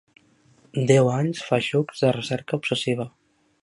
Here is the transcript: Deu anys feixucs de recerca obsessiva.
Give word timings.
Deu 0.93 1.11
anys 1.17 1.43
feixucs 1.51 2.03
de 2.07 2.13
recerca 2.19 2.63
obsessiva. 2.63 3.11